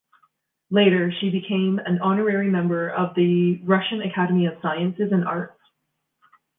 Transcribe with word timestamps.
Later, 0.71 1.11
she 1.19 1.29
became 1.29 1.77
an 1.77 1.99
honorary 2.01 2.49
member 2.49 2.89
of 2.89 3.13
the 3.13 3.61
Russian 3.63 4.01
Academy 4.01 4.47
of 4.47 4.57
Sciences 4.59 5.11
and 5.11 5.23
Arts. 5.25 5.59